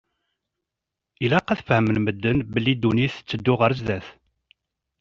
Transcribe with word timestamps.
Ilaq 1.23 1.47
ad 1.53 1.59
fehmen 1.67 1.99
medden 2.01 2.37
belli 2.53 2.73
ddunit 2.75 3.13
tetteddu 3.17 3.53
ar 3.65 3.73
zdat. 3.79 4.07